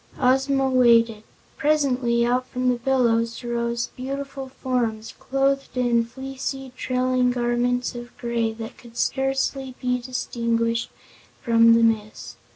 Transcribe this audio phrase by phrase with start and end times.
[0.19, 1.21] Ozma waited.
[1.57, 8.51] Presently out from the billows rose beautiful forms, clothed in fleecy, trailing garments of gray
[8.53, 10.89] that could scarcely be distinguished
[11.43, 12.37] from the mist.